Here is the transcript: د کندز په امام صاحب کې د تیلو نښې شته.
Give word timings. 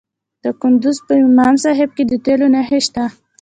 د 0.43 0.45
کندز 0.61 0.97
په 1.07 1.13
امام 1.27 1.55
صاحب 1.63 1.89
کې 1.97 2.03
د 2.07 2.13
تیلو 2.25 2.47
نښې 2.53 2.79
شته. 2.87 3.03